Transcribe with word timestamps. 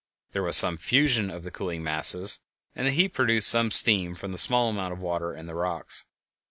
There 0.31 0.41
was 0.41 0.57
some 0.57 0.77
fusion 0.77 1.29
of 1.29 1.43
the 1.43 1.51
colliding 1.51 1.83
masses, 1.83 2.39
and 2.75 2.87
the 2.87 2.91
heat 2.91 3.09
produced 3.13 3.47
some 3.49 3.69
steam 3.69 4.15
from 4.15 4.31
the 4.31 4.37
small 4.39 4.67
amount 4.67 4.93
of 4.93 4.99
water 4.99 5.31
in 5.31 5.45
the 5.45 5.53
rocks. 5.53 6.05